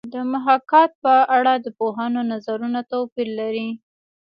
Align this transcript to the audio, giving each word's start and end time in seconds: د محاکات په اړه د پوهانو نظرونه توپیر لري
د 0.13 0.15
محاکات 0.31 0.91
په 1.03 1.13
اړه 1.37 1.53
د 1.59 1.67
پوهانو 1.77 2.19
نظرونه 2.31 2.79
توپیر 2.91 3.27
لري 3.39 3.69